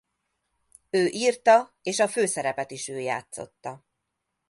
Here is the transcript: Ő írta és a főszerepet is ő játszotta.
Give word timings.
Ő 0.89 1.05
írta 1.05 1.77
és 1.81 1.99
a 1.99 2.07
főszerepet 2.07 2.71
is 2.71 2.87
ő 2.87 2.99
játszotta. 2.99 3.85